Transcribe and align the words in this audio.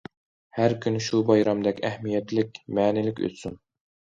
ھەر 0.59 0.73
كۈن 0.85 0.97
شۇ 1.09 1.19
بايرامدەك 1.27 1.83
ئەھمىيەتلىك، 1.91 2.61
مەنىلىك 2.79 3.25
ئۆتسۇن. 3.27 3.63